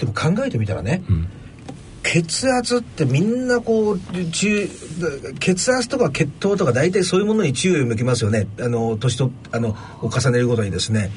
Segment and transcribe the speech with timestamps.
[0.00, 1.28] でも考えてみたらね、うん。
[2.02, 3.98] 血圧ってみんなこう
[4.32, 4.68] 中
[5.38, 8.46] 血圧とか血糖とか大体そういうものに注意を向きますよね。
[8.58, 11.10] あの年とあのを重ねるごとにですね。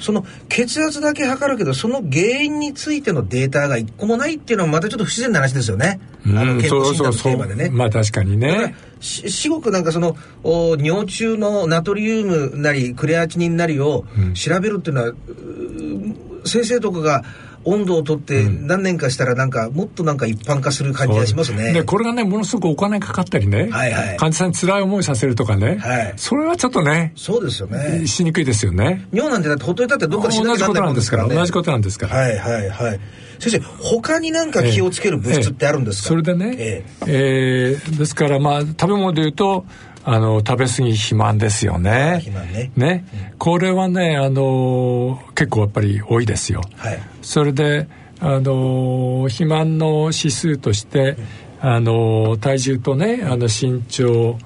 [0.00, 7.68] その血圧だけ測るけどその原因についてのデータが一個もないっていうのはまたちょっと不自然な話ですよね、うん、あの健康診断のテーマでね。
[7.70, 8.76] まあ確かにね。
[9.00, 17.24] 至極なんかそのお尿中のナトリウムなりクレアチニンなりを調べるっていうのは、うん、先生とかが
[17.68, 21.72] 温度をとって何年かしたらなんかもっとなんか一般化する感じがしますね。
[21.72, 28.06] でこれがねものすごくお金かかったりね、はいはい、患者さんに辛い思いさせるとかね、はい、それはちょっとねそうですよね。
[28.06, 29.06] しにくいですよね。
[29.12, 32.16] 尿なんてだってほっといたってどっかしなきゃなんですから、ね、同じことなんですから。
[32.16, 33.00] はいはいはい。
[33.38, 36.08] 先生他になんか気をつける物質ってあるんですか、ええ。
[36.08, 37.04] それでね、ええ。
[37.06, 39.64] えー、ですからまあ食べ物でいうと
[40.10, 42.22] あの食べ過ぎ肥満ですよね。
[42.24, 42.72] 肥満ね。
[42.76, 46.62] ね、うん、これはねあの結構やっぱり多いですよ。
[46.76, 46.98] はい。
[47.20, 47.86] それで
[48.18, 51.18] あの肥満の指数として、
[51.60, 54.38] あの体重とねあの身長、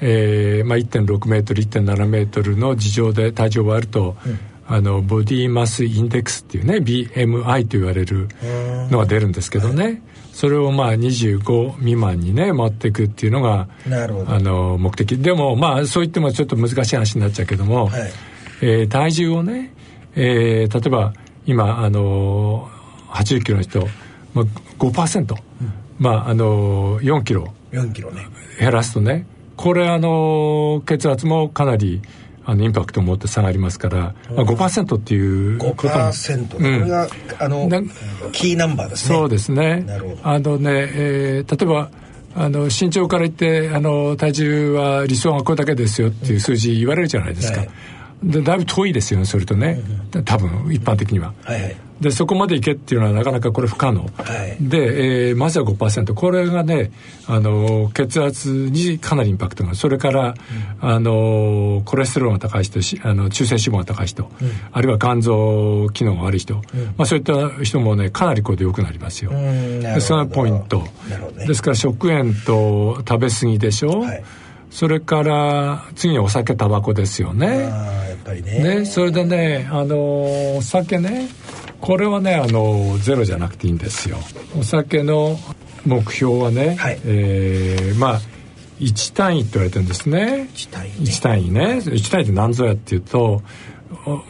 [0.00, 8.26] えーまあ、1.6メートル1.7メートルの事情で体重を割ると、うん、あのボディマスインデックスっていうね BMI と言われる
[8.90, 10.02] のが出るんですけどね、
[10.34, 13.68] それをまあ25未満にね持っていくっていうのが
[14.26, 15.16] あの目的。
[15.16, 18.12] でもまあそう言ってもちょっと難しい話になっちゃうけども、はい、
[18.60, 19.72] えー、体重をね、
[20.16, 21.14] えー、例えば
[21.46, 22.68] 今あの
[23.10, 23.86] 80キロの人、
[24.34, 24.44] まあ、
[24.78, 27.54] 5%、うん、まああの4キロ。
[27.70, 28.26] 4キロね。
[28.58, 32.02] 減らすとねこれあの血圧もかなり
[32.46, 37.68] あのインパクトを持って下がりますから、まあ、5%っていうこと5%、ね、うん、これがあの
[38.32, 39.16] キーナンバーですね。
[39.16, 39.86] そうですね。
[40.22, 41.90] あのね、えー、例えば
[42.36, 47.70] あの身長から言ってあの体重は理想がこれだけですよっていう数字言われるじゃないですか、はい。
[48.24, 49.80] でだいぶ遠いですよねそれとね、
[50.24, 54.08] 多分一般的には、はいはい、でそこまでいけっていうのはなかなかこれ不可能、は
[54.60, 56.90] い、で、えー、まずは5%これがね
[57.26, 60.34] あの血圧にかなりインパクトがそれから、
[60.82, 66.60] うん、あのコレステロールが高い人あの中性脂肪が高い人、うん、あるいは肝臓機能が悪い人、うん、
[66.96, 74.24] まあ、そういった人もねかなりこれで良くなりますよ、でそのポイント、ね、ですから食塩と食べ過ぎでしょ、はい。
[74.70, 77.60] それから次にお酒タバコですよね。
[77.60, 78.80] やっぱりね。
[78.80, 81.28] ねそれでねあのお酒ね
[81.84, 84.16] これはねあのゼロじゃなくていいんですよ。
[84.58, 85.38] お酒の
[85.84, 88.20] 目標はね、はい、えー、まあ
[88.80, 90.48] 1単位って言われてるんですね。
[90.54, 91.60] 1単位、ね、1単位ね。
[91.84, 93.42] 1単位って何ぞやっていうと、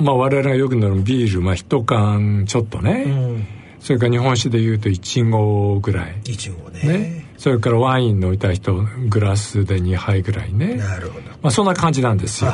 [0.01, 3.05] まあ我々がよく飲むビール、まあ一缶ちょっとね。
[3.07, 3.47] うん、
[3.79, 6.17] それから日本酒でいうと1合ぐらい。
[6.25, 6.81] 1合ね。
[6.83, 8.75] ねそれからワイン飲みたい人
[9.09, 12.51] グラスで2杯ぐらいねなるほど、まあ、そんな感じなんですよ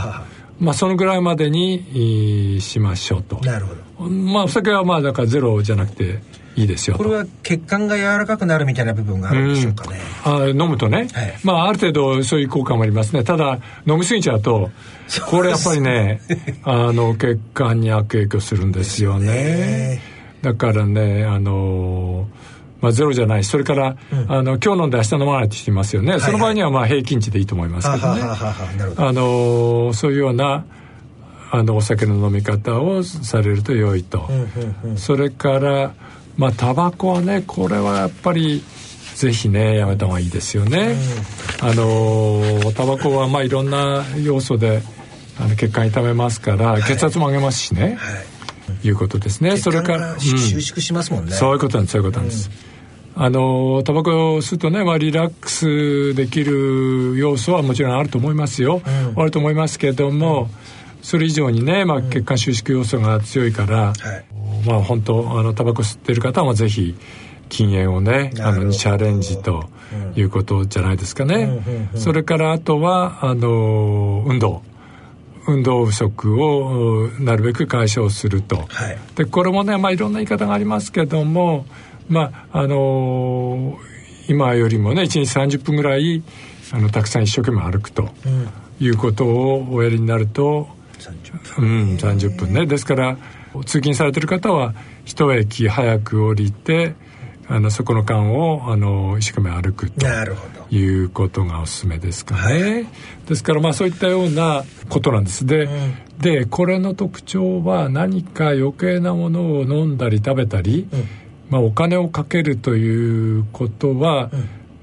[0.59, 6.21] まあそのぐらいまでにしましょうとなるほどまあお酒はまあだからゼロじゃなくて
[6.57, 13.25] いいですよこれは血管が柔らかくなるみたいな部分があるんでしょうかね、うん、あ飲むとね、はい、まあある程度そういう効果もありますね。
[13.25, 14.71] ただ飲み過ぎちゃうと
[15.29, 16.21] これやっぱりね
[16.65, 20.01] あの血管に悪影響するんですよね。
[20.43, 22.51] だからねあのー
[22.81, 23.45] まあ、ゼロじゃない。
[23.45, 28.23] それから、うん、あの今日飲んで明日飲まないって人いますよね、はいはい、その場合にはまあ平均値でいいと思いますけどね。
[28.97, 30.65] あのそういうような
[31.51, 34.29] あのお酒の飲み方をされると良いと、
[34.85, 35.95] うんうん、それから
[36.37, 38.63] まあタバコはねこれはやっぱり
[39.15, 40.95] ぜひねやめた方がいいですよね、
[41.63, 44.83] うん、あのタバコはまあいろんな要素で
[45.39, 48.11] あの血管痛めますから、はい、血圧も上げますしね、は
[48.83, 49.57] い、いうことですね。
[49.57, 52.51] それから、収縮しますもんね、そういうことなんですそういうことなんです、
[53.17, 58.81] あのタバコを吸うとね、まあ、リラックスできる要素はもちろんあると思いますよ、
[59.15, 60.49] うん、あると思いますけども、うん、
[61.03, 63.93] それ以上にね、まあ、血管収縮要素が強いから、
[64.63, 66.95] うん、まあ本当あのタバコ吸ってる方はぜひ
[67.49, 69.69] 禁煙をねあのにチャレンジと
[70.15, 74.63] いうことじゃないですかね、それからあとはあの運動。
[75.47, 81.65] 運動不足をなるべく解消すると、はい、でこれもね、まあ、いろんな言い方がありますけども
[82.09, 83.77] まああのー、
[84.29, 86.23] 今よりもね1日30分ぐらい
[86.73, 88.11] あのたくさん一生懸命歩くと、
[88.79, 90.69] いうことをおやりになると、
[91.59, 92.67] うん、30分ね。
[92.67, 93.17] ですから
[93.67, 94.75] 通勤されてる方は
[95.05, 96.95] 一駅早く降りて
[97.49, 100.07] あのそこの間をあの一生懸命歩くと
[100.71, 102.87] いうことがおすすめですかね、はい、
[103.27, 105.45] ですからまあそういったようなことなんです。
[105.47, 111.05] でうん、でこれの特徴は何か余計なものを飲んだり食べたり、うん。
[111.51, 114.31] まあ、お金をかけるということは、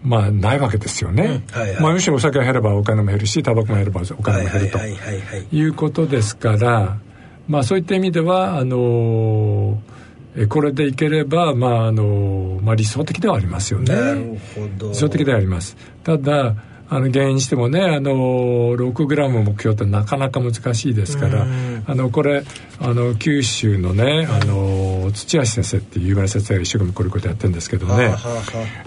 [0.07, 1.43] まあないわけですよね、
[1.81, 4.79] まあ、むしろお酒が減ればお金も減るしタバコも減ればお金も減ると。
[5.51, 6.97] いうことですから、
[7.47, 9.81] まあ、そういった意味ではあの、
[10.49, 13.93] これでいければ、まああのまあ、理想的ではありますよね。
[13.93, 14.89] なるほど。
[14.89, 15.75] 理想的ではあります。
[16.03, 16.55] ただ
[16.89, 18.11] あの原因にしてもねあの
[18.75, 21.45] 6グラム目標ってなかなか難しいですから
[21.85, 22.43] あのこれ
[22.79, 28.15] あの九州のねあの土橋先生っていう有名な先生が一生懸命こういうことやってるんですけどね。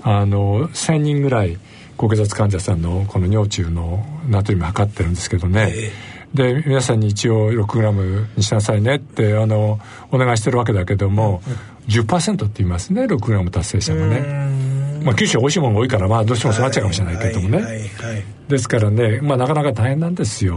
[0.03, 1.59] あの1000人ぐらい
[1.97, 9.81] 高血圧患者さんのこの尿中のナトリウム測ってるんですけどね、えーで皆さんに一応6グラムにしなさいねってあの
[10.13, 14.61] お願いしてるわけだけども、うん、10%って言いますね6グラム達成者がね。
[15.01, 17.85] まあ、九州は美味しいものが多いから、まあ、どうしてもそうなっちゃうかもしれないけどもね、はいはいは
[18.19, 20.57] い、ですからね、まあ、なかなか大変なんですよ。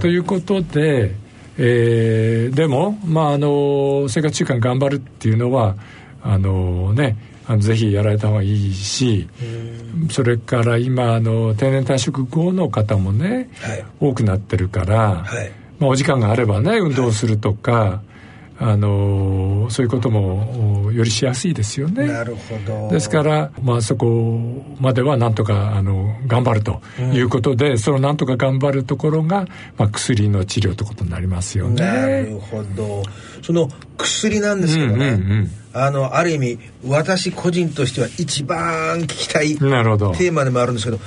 [0.00, 1.14] ということで、
[1.62, 5.76] えー、でも、まあ、あの生活習慣頑張るっていうのは
[6.22, 9.28] あのねあのぜひやられた方がいいし
[10.10, 18.09] それから今あの定年退職後の方もね、はい、多くなってるから、はい、まあ、お時間があればね運動するとか、はい
[18.62, 22.06] あのそういうこともよりしやすいですよね。
[22.06, 22.90] なるほど。
[22.90, 24.38] ですから、まあ、そこ
[24.78, 29.46] まではなんとかあの頑張るということで、うん、そのなんとか頑張るところが、
[29.78, 31.82] まあ、薬の治療ということになりますよね。
[31.82, 33.02] なるほど。
[33.40, 40.98] その薬なんですけどね、うんうんうん、あのある意味私個人としては一番聞きたいテーマでもあるんですけど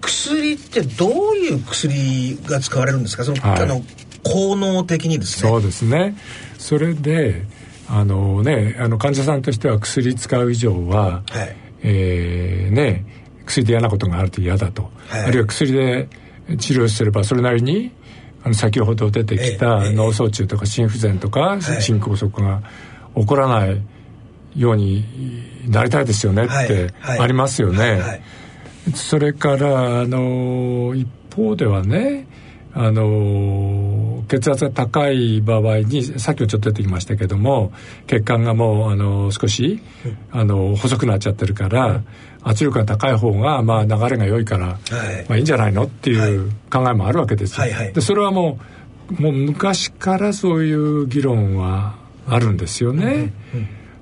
[0.00, 3.24] 薬ってどういう薬が使われるんですか？
[3.24, 3.82] その、はい、あの
[4.24, 5.50] 効能的にですね。
[5.50, 6.16] そうですね。
[6.58, 7.42] それで
[7.88, 13.04] あのねあの患者さんとしては薬使う以上は、はい、えー、ね
[13.44, 16.08] 薬で嫌なことがあると嫌だと、はい、あるいは薬で
[16.58, 17.92] 治療すればそれなりに
[18.42, 22.62] あの先ほど出てきた脳卒中とか心不全とか心梗塞が
[23.14, 23.80] 起こらない
[24.56, 25.04] ように
[25.70, 28.22] なりたいですよねってありますよね。
[28.94, 32.26] それからあの一方ではね
[32.74, 33.02] あの
[34.28, 37.72] 血圧が高い場合にさっきもちょっと出てきましたけども
[38.06, 39.80] 血管がもうあの少し、
[40.30, 42.02] あの細くなっちゃってるから、
[42.42, 45.26] 圧力が高い方が、まあ、流れが良いから、はい。
[45.28, 47.66] まあ、いいんじゃないのっていう考えもあるわけですよ。
[47.92, 48.58] でそれはも
[49.18, 51.96] うもう昔からそういう議論は
[52.26, 53.32] あるんですよね。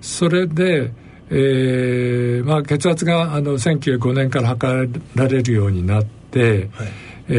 [0.01, 0.93] それで
[1.35, 6.89] えーまあ、血圧があの1905年から測られるようになって、はい。
[7.29, 7.33] え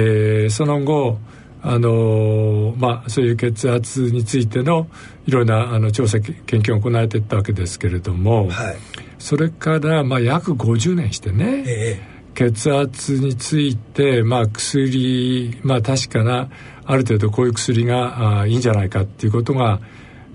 [0.48, 1.20] ー、その後
[1.66, 4.88] あのまあ、そういう血圧についての
[5.26, 8.78] いろいろなあの調査研究が行われていったわけですけれども、はい、
[9.18, 12.02] それから、まあ、約50年してね、え
[12.36, 16.50] 血圧について、まあ、薬、まあ、確かな
[16.84, 19.80] ある程度こういう薬があいいんじゃないかっていうことが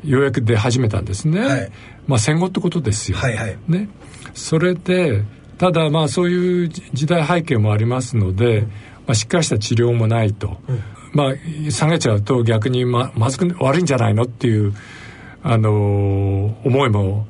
[0.05, 1.73] ようやく出始めたんですね、はい、
[2.07, 3.91] まあ、戦後ってことですよ、はいはい、ね、
[4.33, 5.25] それで
[5.59, 8.73] ただまあそういう時代背景もありますので、うん。
[9.09, 14.75] まあ、しっかりした治療もないと、うん、まあ下げちゃうと逆にままずく悪いんじゃないのっていう
[15.43, 17.27] あのー、思いも、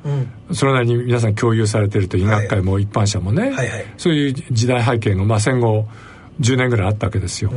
[0.51, 5.87] それなりに皆さん共有されてると医学界も一般者もね、はいはい、そういう時代背景が、まあ、戦後
[6.41, 7.51] 10年ぐらいあったわけですよ。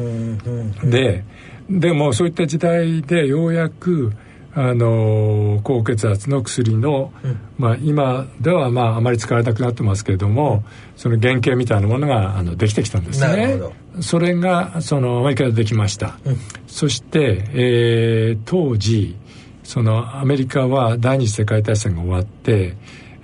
[0.85, 1.25] で
[1.71, 4.13] でもそういった時代でようやく
[4.55, 10.63] あの高血圧の薬の、うん、まあ、今ではまああまり使われなくなってますけれども、うん、
[10.97, 13.59] その原型みたいなものがあのできてきたんですね。
[14.01, 19.17] それがそのアメリカでできました、うん、そして、えー、当時
[19.65, 22.77] そのアメリカは第二次世界大戦が終わって、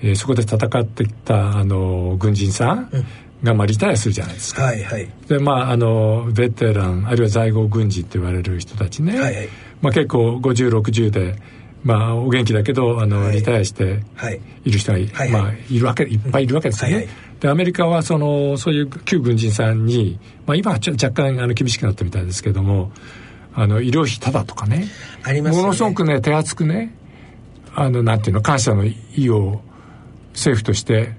[0.03, 2.91] えー、そこで戦ってきたあの軍人さん、
[3.43, 4.65] がまあリタイアするじゃないですか。
[4.65, 9.49] はいはい、でまああのベテランあるいは在郷軍人って言われる人たちね、はいはい、
[9.81, 11.37] まあ、結構5060で、
[11.85, 14.01] まあ、お元気だけどあの、はい、リタイアして
[14.65, 14.73] い。
[14.73, 16.97] る人が、はい、まあ、いるわけいっぱいいるわけですよね。
[16.97, 22.93] はいはい、でアメリカはそのそういう旧軍人さんに、まあ、今はちょ若干あの厳しくなったみたいですけども
[23.55, 24.89] あの医療費ただとかね。
[25.23, 26.95] あります、ね、ものすごくね手厚くね
[27.75, 29.63] あのなんていうの感謝の意を
[30.33, 31.15] 政府として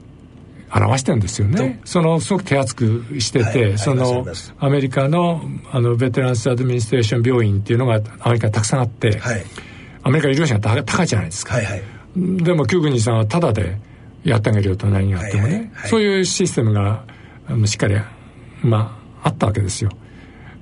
[0.71, 1.79] 表してるんですよね。
[1.83, 4.25] そのすごく手厚くしてて、はい、その
[4.59, 9.43] アメリカのあのベテランスアドミニストレーション病院っていうのがアメリカにたくさんあって、はい、
[10.03, 11.55] アメリカ医療費が高いじゃないですか。
[11.55, 11.83] はいはい、
[12.15, 13.77] でも旧軍人さんはタダで
[14.23, 17.03] やってあげるよと何があってもね、はいはいはい、そういうシステムが
[17.65, 17.95] しっかり
[18.61, 19.91] まああったわけですよ。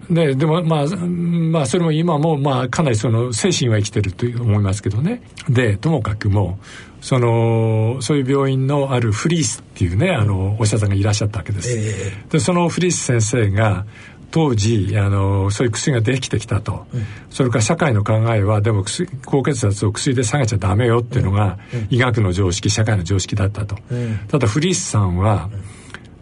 [0.09, 5.21] ででもまあまあそれも今もまあかなりその精神は生きてると思いますけどね。
[5.49, 6.59] でともかくも
[7.01, 13.85] そのそういう病院のあるフリースっていうねあのお医者さんがいらっしゃったわけです、えー、でそのフリース先生が
[14.31, 18.83] 当時あのそういう薬ができてきたと、うん、それから社会の考えはでも
[19.25, 25.49] 高血圧を薬で下げちゃダメよっていうのが、うん、医学の常識社会の常識だったと、うん、ただフリースさんは、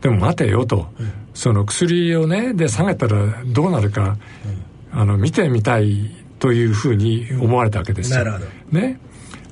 [0.02, 0.88] でも待てよと、
[1.36, 4.18] その薬をねで下げたらどうなるか、
[4.92, 8.40] あの見てみたいというふうに思われたわけですよ。
[8.72, 9.00] ね。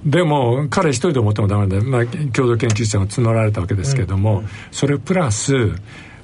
[0.06, 5.72] でも彼一人で思ってもダメで、まあ、共同研究者が募られたわけですけども、うん、それプラス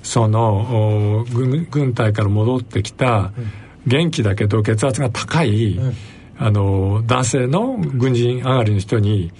[0.03, 3.31] その軍軍隊から戻ってきた、
[3.85, 5.93] 元気だけど血圧が高い、うん、
[6.37, 9.31] あの男性の軍人上がりの人に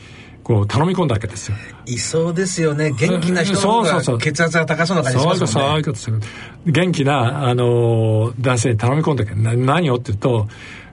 [0.49, 1.57] こう頼み込んだわけですよ。
[1.85, 2.89] いそうですよね。
[2.89, 5.47] 元気な人の方が血圧が高そうな感じしますもんね。
[5.47, 6.19] そういうことする。
[6.65, 9.35] 元気なあの男性に頼み込んだけ。
[9.35, 10.47] ど何をって言うと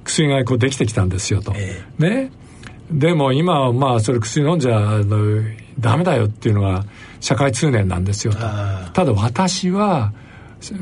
[0.04, 2.32] 薬がこうできてきたんですよと、えー、ね。
[2.90, 5.42] でも今はまあそれ薬飲んじゃあの
[5.80, 6.84] ダメだよっていうのが
[7.20, 8.40] 社会通念なんですよと。
[8.92, 10.12] ただ私は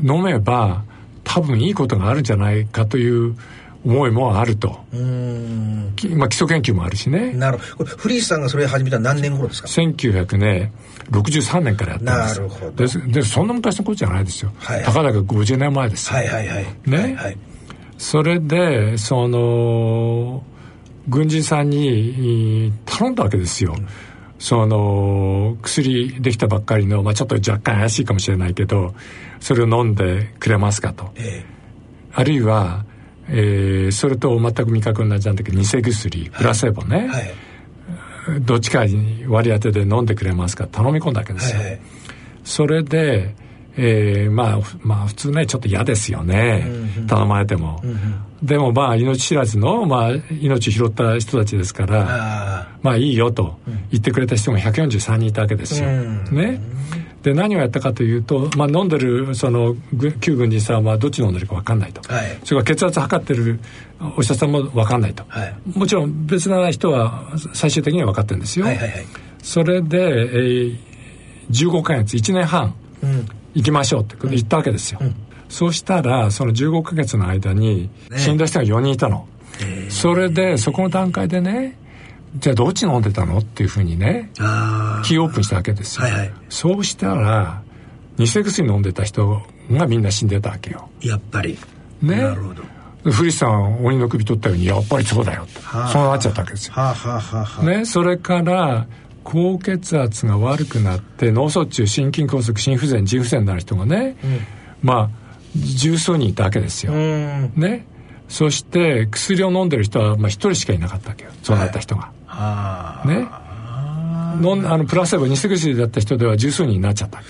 [0.03, 0.83] 飲めば
[1.23, 3.37] 多分いいことがあるんじゃないかという
[3.85, 4.79] 思いもあると。
[4.91, 5.93] うん。
[6.15, 7.33] まあ基礎研究もあるしね。
[7.33, 7.95] なるほど。
[7.95, 10.71] フリースさんがそれ始めた何年頃ですか？1900ね
[11.11, 12.39] 63年からやったんです。
[12.39, 12.87] なるほど。
[13.13, 14.75] でそんな昔のことじゃないですよ、はい。
[14.77, 16.11] はい、たかだか50年前です。
[16.11, 16.65] はいはいはい。
[16.85, 17.37] ね、はいはい、
[17.97, 20.43] それでその
[21.07, 23.87] 軍人さんに頼んだわけですよ、うん。
[24.39, 28.95] その薬できたばっかりの、まあ、ちょっと若干怪しいかもしれないけど
[29.39, 31.45] それを飲んでくれますかと、ええ、
[32.13, 32.85] あるいは、
[33.29, 37.07] えー、それと全く味覚同じなんだけど偽薬プラセボね、はい。
[37.07, 41.81] はい、どっちかに割り当てで飲んでくれますか頼み込んだわけですよ、はいはい、
[42.43, 43.35] それで
[43.77, 53.59] えー、まあまあ普通ねちょっと嫌ですよね、うんうん、頼まれても、うんうん、でもまあ命知らずの、まあ、命拾った人たちですからまあいいよと
[53.91, 56.61] 言ってくれた人も143人いたわけですよ、うん、ね
[57.25, 59.75] で何をやったかというと、まあ、飲んでるその
[60.21, 63.59] 旧軍人さんはどっち飲んでるか分かんないと、はい、それから血圧測ってる
[64.15, 69.05] お医者さんも分かんないと、はい、もちろん別な人は最終的には分かってるんですよ、はいはいはい、
[69.41, 70.77] それで、えー、
[71.49, 73.27] 15か月1年半、うん。
[73.55, 75.15] 行きましょうって言ったわけですよ、うん、
[75.49, 79.27] そうしたらその15か月の間に死んだ人が4人いたの、
[79.61, 81.79] ね、それでそこの段階でね
[82.37, 85.21] じゃあどっち飲んでたのっていうふうにねキー。
[85.21, 87.61] オープンしたわけですよ、はいはい、そうしたら
[88.17, 90.89] 偽薬飲んでた人がみんな死んでたわけよ。
[91.01, 91.57] やっぱり。
[92.01, 92.15] ね。
[92.17, 92.63] なるほど。
[93.11, 95.45] 古市さん鬼の首取ったようにやっぱりそうだよ
[95.91, 98.87] そうなっちゃったわけですよ、はあはあ、ね、それから
[99.23, 104.39] 高血圧が悪くなって脳卒中心筋梗塞心不全腎不全になる人がね、うん、
[104.81, 107.85] まあ十数人いたわけですよ、ね。
[108.27, 111.31] そして薬を飲んでる人はまあ一人しかいなかったわけよ。
[111.43, 112.11] そうなった人が、はい、
[113.05, 113.27] ね。
[114.41, 117.21] のあのプラセボ偽薬だった人では十数人になっちゃった。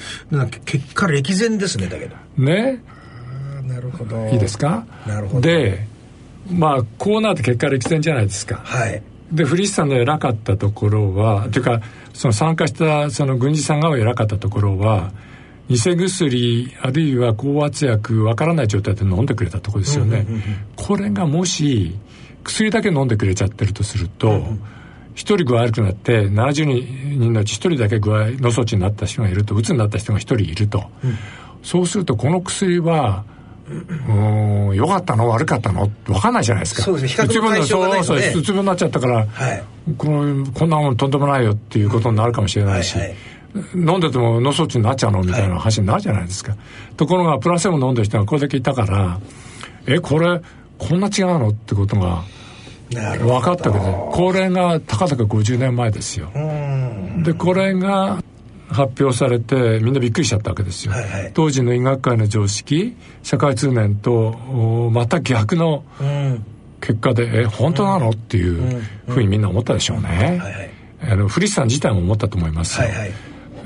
[0.65, 2.15] 結果歴然ですねだけど。
[2.37, 2.81] ね。
[3.63, 4.27] なるほど。
[4.29, 4.85] いいですか？
[5.07, 5.41] なるほど。
[5.41, 5.87] で
[6.49, 8.61] まあこうなると結果歴然じゃないですか。
[8.63, 9.01] はい。
[9.31, 11.81] で古市さんの偉かったところは、というか
[12.13, 15.11] その参加したその軍事さんが偉かったところは
[15.67, 16.05] 偽薬
[16.81, 20.27] あるいは高圧薬わからない状態で飲んでくれたところですよね、
[20.75, 21.95] これがもし
[22.43, 24.61] 薬だけ飲んでくれちゃってるとすると、うん、
[25.15, 26.65] 人具合悪くなって70
[27.17, 31.17] 人のうち一人だけ具合脳卒中になった人がいるとうつになった人が一人いると、うん、
[31.63, 33.23] そうするとこの薬は
[33.67, 35.89] うん良かったの悪かったの？
[36.05, 36.83] 分かんないじゃないですか。
[36.83, 37.27] そうですね。
[37.27, 39.63] 比較の対象がない、ね、そうそううつ病になっちゃったから、はい、
[39.97, 43.17] このこんなもんとんでもないよっていうことになるかもしれないし、はいはい、
[43.73, 46.55] 飲んでても脳卒中になっちゃうのみたいな話になるじゃないですか、
[46.95, 49.19] ところがプラセボ飲んでる人がこれだけいたから
[49.87, 50.41] えこれ
[50.77, 51.49] こんな違うの？
[51.49, 52.23] ってことが
[52.91, 56.29] 分かったけどこれがたかだか50年前ですよ。
[57.23, 58.23] でこれが
[58.69, 64.31] 発表されてみんなびっくりしちゃったわけですよ、はいはい、当時の医学界の常識社会通念と
[64.91, 65.83] また逆の
[66.81, 72.81] 結果で、うん、え本当なの、っていうふうにみんな思ったでしょうね、はいはい、あの古市さん自体も思ったと思います。
[72.81, 73.11] よ、はいはい、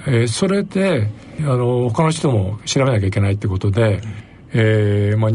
[0.07, 1.09] えー、それで
[1.39, 4.01] あの他の人も調べなきゃいけないってことで、うん、
[4.53, 5.31] えー、まあ、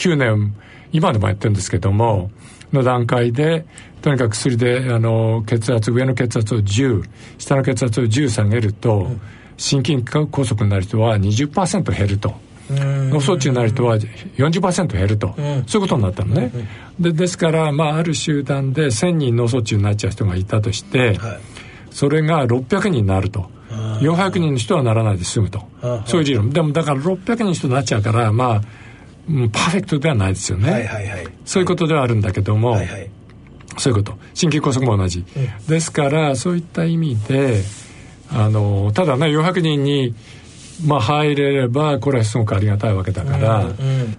[0.00, 0.54] 2009年
[0.92, 2.30] 今でもやってるんですけども
[2.72, 3.66] の段階で
[4.00, 7.04] とにかく薬であの血圧上の血圧を10
[7.38, 9.20] 下の血圧を10下げると、うん、
[9.56, 12.34] 心筋梗塞になる人は20%減ると。
[12.72, 16.52] 脳卒中になる人は40%減ると、うん、そういうことになったのね、
[16.98, 21.40] うん、でですから、まあ、ある集団で1000人脳卒中になっちゃう人がいたとして、はい、
[21.90, 23.50] それが600人になると。
[24.00, 25.64] 400人の人はならないで済むと。
[26.06, 26.50] そういう理論。
[26.50, 28.62] でもだから600人の人になっちゃうからまあ
[29.52, 33.10] パーフェクトではないですよね、はいはいはい、そういうことではあるんだけども、はいはい、
[33.78, 34.18] そういうこと。
[34.34, 37.62] 心筋梗塞も同じ、うん、ですからそういった意味で
[38.32, 40.14] あのただね400人に、
[40.84, 44.16] まあ、入れればこれはすごくありがたいわけだから、うんうん、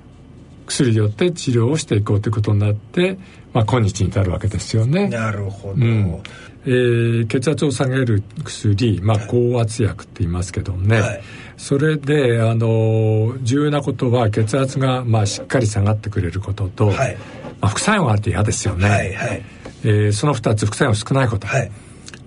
[0.72, 3.18] 薬によって治療をしていこうということになって、
[3.54, 5.10] まあ、今日に至るわけですよね。
[5.10, 6.24] なるほど、うん。
[6.66, 11.24] えー、血圧を下げる薬、まあ、高圧薬って言いますけどね、はい、
[11.58, 17.18] それであの重要なことは血圧が、まあ、しっかり下がってくれることと、はい、
[17.60, 18.90] まあ、副作用があって嫌ですよね。
[18.90, 19.44] はいはい。
[19.84, 21.72] えー、その2つ副作用少ないこと、はい、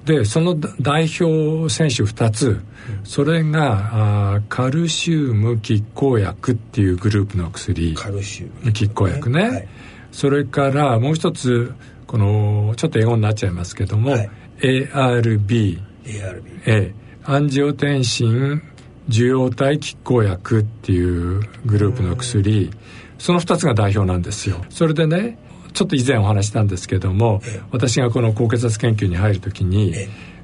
[0.04, 2.64] でその代表選手2つ、うん、
[3.04, 7.94] それがあカルシウム拮抗薬っていうグループの薬。
[7.94, 8.70] カルシウム。
[8.70, 9.68] 拮抗薬ね、はい、
[10.12, 11.72] それからもう一つ
[12.06, 14.30] このちょっと英語になっちゃいますけども、はい、
[14.60, 16.94] ARB ARB、A
[17.24, 18.62] アンジオテンシン
[19.08, 22.70] 受容体拮抗薬っていうグループの薬。
[23.18, 24.62] その2つが代表なんですよ。
[24.68, 25.38] それでね
[25.74, 29.94] ちょっと以前お話したんですけども、私がこの高血圧研究に入るときに、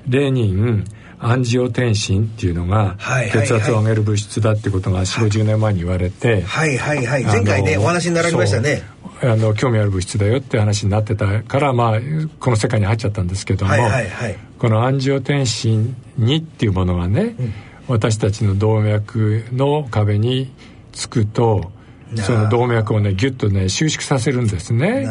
[0.09, 0.85] レニン
[1.21, 2.97] アンジオテンシンっていうのが
[3.31, 7.25] 血圧を上げる物質だってことが4 5 0年前に言われてはいはいはい。
[7.25, 8.83] 前回ねお話になられましたね。
[9.23, 12.01] あの興味ある物質だよって話になってたからまあ
[12.39, 17.53] この世界に入っちゃったんですけども、はいはいはい、このアンジオテンシン2っていうものがね、うん、
[17.87, 20.51] 私たちの動脈の壁に
[20.93, 21.71] つくと
[22.17, 25.07] その動脈をねギュッとね収縮させるんですね。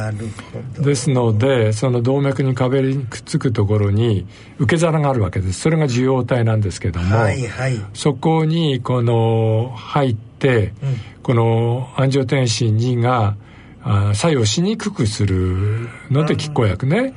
[0.80, 4.28] ですのでその動脈に壁にくっつくところに
[4.58, 5.62] 受け皿があるわけです。
[5.62, 13.36] それが受容体なんですけども、はいはい、そこにこの入って、うん、このアンジオテンシン2が
[13.82, 17.14] あ作用しにくくするので拮抗薬ね。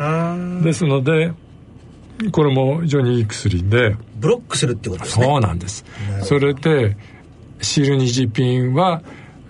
[0.63, 1.33] ですので
[2.31, 3.97] これも非常にいい薬で。
[4.17, 5.27] ブロックするってことですね。
[5.27, 5.85] そうなんです。
[6.23, 6.97] それで
[7.61, 9.03] シルニジピンは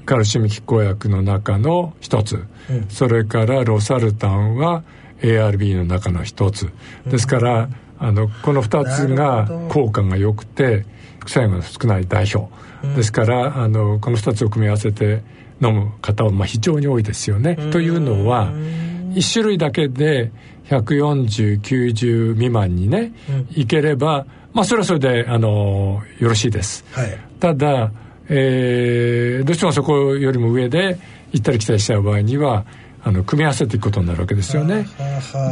[0.04, 4.82] カルシウム拮抗薬の中の一つ、うん、それからロサルタンは
[5.20, 6.70] ARB の中の一つ。
[7.06, 10.84] ですから、うん、あのこの2つが効果が良くて
[11.20, 15.22] 副作用が少ない代表、うん、ですからあのこの2つを組み合わせて
[15.62, 17.56] 飲む方はまあ非常に多いですよね。
[17.70, 20.32] というのは1種類だけで
[20.68, 23.12] 14090未満にね、
[23.54, 26.84] いければまあそれはそれであのよろしいです。
[26.92, 27.92] はい、ただ
[28.28, 30.98] えー、どうしてもそこよりも上で
[31.32, 32.64] 行ったり来たりしちゃう場合には
[33.04, 34.86] あの組み合わせていくことになるわけですよね。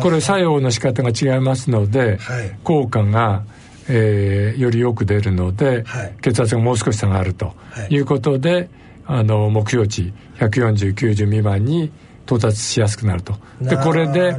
[0.03, 3.43] これ作用の仕方が違いますので、はい、効果が、
[3.89, 7.55] えー、よりよく出るので、はい、血圧がもう少し下がると
[7.89, 7.99] い。
[7.99, 8.69] うことで、はい、
[9.07, 11.91] あの目標値14090未満に
[12.25, 13.35] 到達しやすくなると。
[13.61, 14.37] でこれで、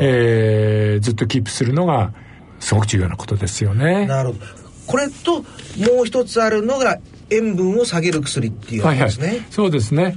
[0.00, 2.12] えー、ずっとキープするのが
[2.58, 4.06] すごく重要なことですよね。
[4.06, 4.40] なるほど。
[4.86, 6.98] これともう一つあるのが
[7.30, 10.16] 塩分を下げる薬っていうですね、はいはい、そうですね。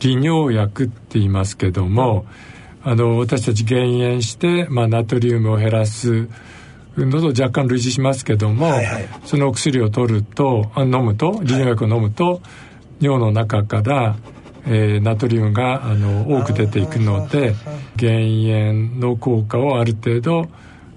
[0.00, 2.26] 利尿薬って言いますけども
[2.82, 6.28] あの私たち減塩して、まあ、ナトリウムを減らす
[6.96, 12.40] のと若干類似しますけども、はいはい、そのお薬を取ると飲むと利尿薬を飲むと、はい、
[13.00, 14.16] 尿の中から、
[14.66, 17.54] えー、ナトリウムがあの多く出ていくので
[17.96, 20.48] 減塩の効果をある程度、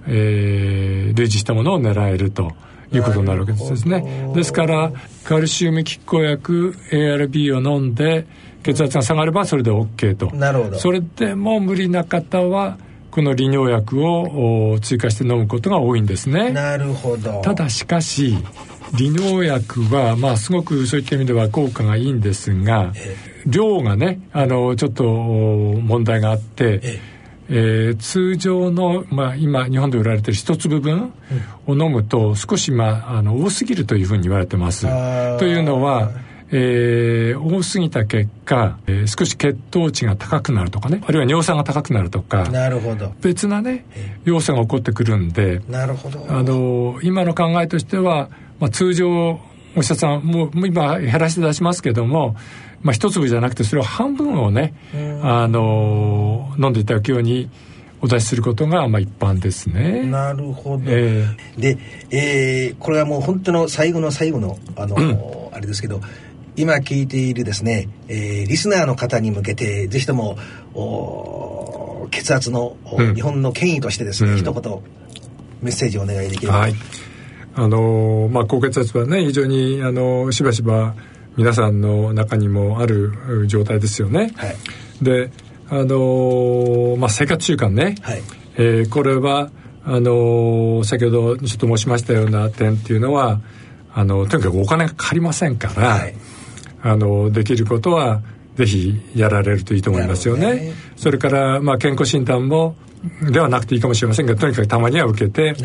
[0.08, 2.52] えー、類似したものを狙えると。
[2.94, 4.32] いうことになるわけですね。
[4.34, 4.92] ですから
[5.24, 8.26] カルシウム拮抗薬 ARB を飲んで
[8.64, 10.28] 血圧が下がればそれで OK と。
[10.36, 10.80] なるほど。
[10.80, 12.78] それでも無理な方は
[13.12, 16.52] この利尿薬を追加して飲むことが多いんですね。
[16.52, 17.42] なるほど。
[17.42, 18.38] ただしかし
[18.96, 22.94] 利尿薬はまあすごくそういった意味では効果がいいんですが
[23.46, 27.00] 量がねあのちょっと問題があって
[27.50, 31.14] えー、通常の、まあ、今日本で売られてる一粒分
[31.66, 34.86] を飲むと少し、まあ、あの多すぎるというふうに言われてます。
[35.38, 36.12] というのは、
[36.52, 41.02] えー、多すぎた結果、えー、少し血糖値が高くなるとかね。
[41.06, 42.50] あるいは尿酸が高くなるとか。
[42.50, 43.14] なるほど。
[43.22, 43.86] 別なね
[44.24, 45.62] 要素が起こってくるんで。
[45.70, 46.26] なるほど。
[46.30, 48.30] あの今の考えとしては、
[48.60, 49.40] まあ、通常
[49.76, 52.36] お医者さんもう今減らして出しますけども
[52.82, 54.74] まあ、一粒じゃなくてそれを半分をね、
[55.24, 57.50] あの飲んでいただくように
[58.02, 60.04] お出しすることがまあ一般ですね。
[60.04, 60.84] なるほど。
[60.86, 61.78] えー、で、
[62.12, 66.02] えー、これはもう本当の最後の最後のあの、うん、あれですけど。
[66.60, 70.40] 今聞いているですね、えー、リスナーの方に向けてぜひとも
[70.74, 74.82] お血圧の、うん、日本の権威としてですね、うん、一言
[75.62, 76.58] メッセージをお願いできれば。
[76.58, 76.74] はい
[77.60, 80.94] あのまあ、高血圧はね非常にあのしばしば
[81.38, 84.34] 皆さんの中にもある状態ですよね。
[84.36, 84.56] はい、
[85.02, 85.32] で
[85.70, 88.22] あのー、まあ、生活習慣ね、はい、
[88.56, 89.52] えー、これは
[89.86, 93.42] あのー、先ほどちょっと申しましたような点っていうのは
[93.94, 96.16] あのとにかくお金がかかりませんから、はい、
[96.82, 98.22] あのできることは
[98.56, 100.56] ぜひやられるといいと思いますよね。
[100.56, 100.74] ね。
[100.96, 102.76] それから、まあ、健康診断も
[103.32, 105.56] ではなくていいかもしれませんがとにかくたまには受けて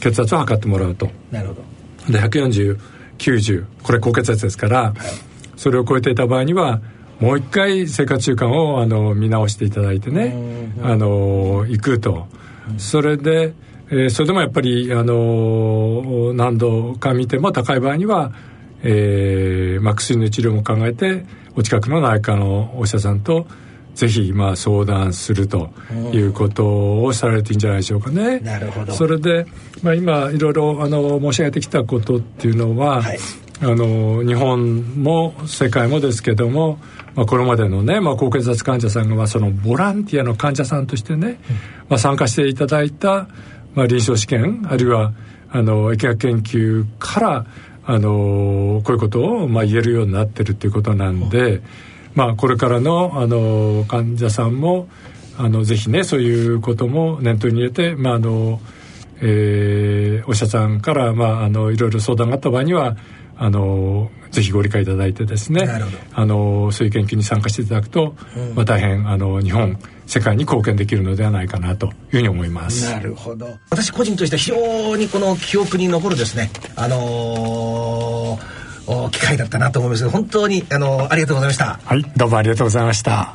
[0.00, 1.10] 血圧を測ってもらうと。
[1.32, 2.12] なるほど。
[2.12, 2.78] で140
[3.18, 4.94] 90これ高血圧ですから、はい、
[5.56, 6.80] それを超えていた場合には
[7.20, 12.28] もう一回生活習慣をあの見直していただいてねあの行くと、
[12.76, 13.54] それで、
[13.88, 18.32] えー、それでもやっぱりあの何度か見ても高い場合には、
[18.82, 21.24] えーまあ、薬の治療も考えて
[21.54, 23.46] お近くの内科のお医者さんと
[23.96, 25.70] ぜひまあ相談すると
[26.12, 28.40] いうことをされていいんじゃないでしょうかね。
[28.40, 28.92] なるほど。
[28.92, 29.46] それで、
[29.82, 33.18] まあ、今いろいろあの申し上げてきたことっていうのは、はい、
[33.62, 36.78] あの日本も世界もですけども、
[37.14, 41.36] まあ、これまでのね、まあ、高血圧患者さんがまあそのボランティアの患者さんとしてね、うん、
[41.88, 43.28] まあ、参加していただいた、
[43.74, 45.14] まあ、臨床試験あるいは
[45.50, 47.46] あの疫学研究から
[47.86, 51.52] あのこういうことをまあ言えるようになってるっていうことなんで。
[51.52, 51.62] うん
[52.16, 54.88] まあ、これからのあの患者さんも
[55.36, 58.58] あのぜひねそういうことも念頭に入れて、まああの
[59.20, 62.96] えー、お医者さんから、まあ、あのいろいろ相談があった場合には
[63.36, 65.68] あのぜひご理解いただいてですね
[66.14, 72.90] あのそういう研究に参加していただくと、うん、まあ、大変あの日本世界に貢献できるのではないかなというふうに思います。
[72.90, 73.46] なるほど。
[73.70, 78.65] 私個人として非常にこの記憶に残るですねあのー
[79.10, 80.08] 機会だったなと思います。
[80.08, 81.80] 本当にあのありがとうございました。
[81.84, 83.34] はいどうもありがとうございました。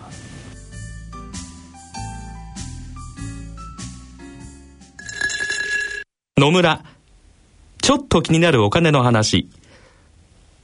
[6.38, 6.84] 野村
[7.82, 9.50] ちょっと気になるお金の話。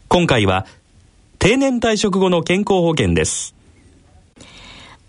[0.07, 0.65] 今回は
[1.37, 3.53] 定年退職後の健康保険です。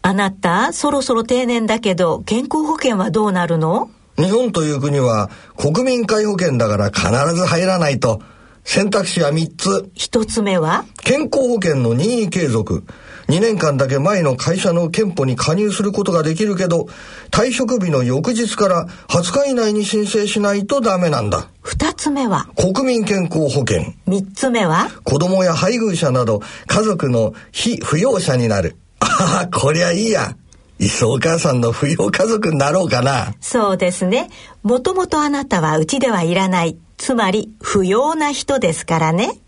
[0.02, 3.90] あなたそろそろ定年だけど健康保険はどうなるの？
[4.16, 8.20] 日本という国は国民皆保険だから必ず入らないと
[8.70, 9.90] 選択肢は3つ。
[9.94, 10.84] 1つ目は？
[11.02, 12.84] 健康保険の任意継続。
[13.28, 16.86] 2年間だけ前の会社の憲法に加入することができるけど、
[17.30, 21.48] 退職日の翌日から20日以内に申請しないとダメなんだ。
[21.62, 22.46] 2つ目は？
[22.56, 23.94] 国民健康保険。
[24.06, 24.90] 3つ目は？
[25.02, 28.76] 子供や配偶者など家族の非扶養者になる。
[29.00, 30.36] ああ、こりゃいいや。
[30.78, 33.34] いっそお母さんの扶養家族になろうかな。
[33.40, 34.28] そうですね。
[34.62, 36.76] もともとあなたはうちではいらない。
[36.98, 39.38] つまり不要な人ですからね。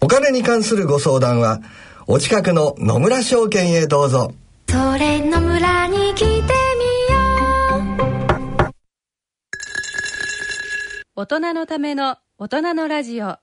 [0.00, 1.60] お金に関するご相談は、
[2.06, 4.34] お近くの野村証券へどうぞ。
[4.68, 6.42] それ野村に来てみよ
[8.66, 8.70] う。
[11.14, 13.36] 大人のための大人のラジオ。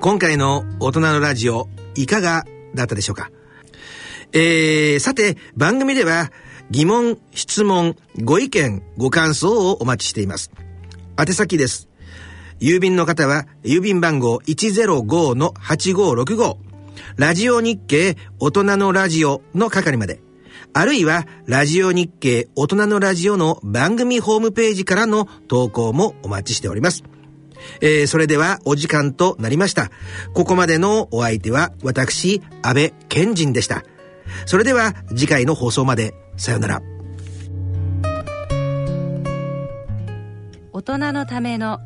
[0.00, 2.44] 今回の大人のラジオ、いかが
[2.74, 3.30] だったでしょうか？
[4.32, 6.30] えー、さて、番組では、
[6.70, 10.50] 疑問、質問、ご意見、ご感想をお待ちしています。
[11.18, 11.88] 宛先です。
[12.60, 16.56] 郵便の方は、郵便番号105-8565、
[17.16, 20.20] ラジオ日経大人のラジオの係まで、
[20.74, 27.02] あるいは、ラジオ日経大人のラジオの番組ホームページからの投稿もお待ちしております。
[27.80, 29.90] えー、それではお時間となりました。
[30.34, 33.84] ここまでのお相手は私、安倍賢人でした。
[34.46, 36.14] それでは次回の放送まで。
[36.38, 36.82] さようなら
[40.72, 41.80] 大人のための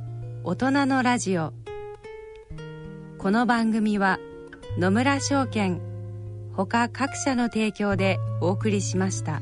[0.44, 1.54] 大人のラジオ
[3.16, 4.18] この番組は
[4.78, 5.80] 野村証券
[6.54, 9.40] ほか各社の提供でお送りしました。